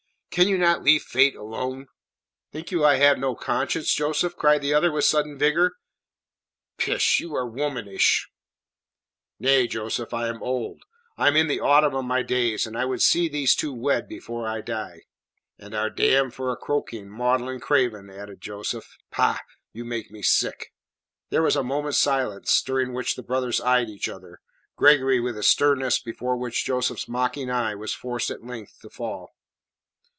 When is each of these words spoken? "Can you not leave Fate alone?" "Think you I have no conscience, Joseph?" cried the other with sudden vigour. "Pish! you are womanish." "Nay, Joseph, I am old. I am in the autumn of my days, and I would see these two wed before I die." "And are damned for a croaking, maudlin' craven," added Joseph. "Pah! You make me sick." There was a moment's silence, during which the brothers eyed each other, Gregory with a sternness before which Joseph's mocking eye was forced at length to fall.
"Can 0.33 0.47
you 0.47 0.57
not 0.57 0.81
leave 0.81 1.03
Fate 1.03 1.35
alone?" 1.35 1.87
"Think 2.53 2.71
you 2.71 2.85
I 2.85 2.95
have 2.95 3.19
no 3.19 3.35
conscience, 3.35 3.93
Joseph?" 3.93 4.37
cried 4.37 4.61
the 4.61 4.73
other 4.73 4.89
with 4.89 5.03
sudden 5.03 5.37
vigour. 5.37 5.73
"Pish! 6.77 7.19
you 7.19 7.35
are 7.35 7.45
womanish." 7.45 8.29
"Nay, 9.41 9.67
Joseph, 9.67 10.13
I 10.13 10.29
am 10.29 10.41
old. 10.41 10.83
I 11.17 11.27
am 11.27 11.35
in 11.35 11.47
the 11.47 11.59
autumn 11.59 11.93
of 11.95 12.05
my 12.05 12.23
days, 12.23 12.65
and 12.65 12.77
I 12.77 12.85
would 12.85 13.01
see 13.01 13.27
these 13.27 13.55
two 13.57 13.73
wed 13.73 14.07
before 14.07 14.47
I 14.47 14.61
die." 14.61 15.01
"And 15.59 15.75
are 15.75 15.89
damned 15.89 16.33
for 16.33 16.49
a 16.49 16.55
croaking, 16.55 17.09
maudlin' 17.09 17.59
craven," 17.59 18.09
added 18.09 18.39
Joseph. 18.39 18.95
"Pah! 19.11 19.39
You 19.73 19.83
make 19.83 20.11
me 20.11 20.21
sick." 20.21 20.71
There 21.29 21.43
was 21.43 21.57
a 21.57 21.61
moment's 21.61 21.97
silence, 21.99 22.61
during 22.61 22.93
which 22.93 23.17
the 23.17 23.21
brothers 23.21 23.59
eyed 23.59 23.89
each 23.89 24.07
other, 24.07 24.39
Gregory 24.77 25.19
with 25.19 25.37
a 25.37 25.43
sternness 25.43 25.99
before 25.99 26.37
which 26.37 26.63
Joseph's 26.63 27.09
mocking 27.09 27.51
eye 27.51 27.75
was 27.75 27.93
forced 27.93 28.31
at 28.31 28.45
length 28.45 28.79
to 28.79 28.89
fall. 28.89 29.31